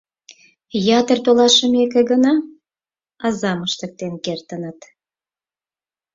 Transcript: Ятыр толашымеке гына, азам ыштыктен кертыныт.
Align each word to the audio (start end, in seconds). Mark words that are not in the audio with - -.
Ятыр 0.99 1.19
толашымеке 1.25 2.01
гына, 2.11 2.33
азам 3.25 3.59
ыштыктен 3.67 4.13
кертыныт. 4.25 4.79